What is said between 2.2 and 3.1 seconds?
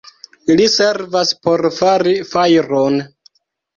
fajron.